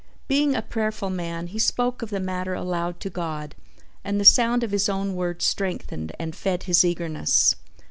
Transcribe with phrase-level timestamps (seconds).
[0.27, 3.53] Being a prayerful man he spoke of the matter aloud to God
[4.03, 7.53] and the sound of his own words strengthened and fed his eagerness.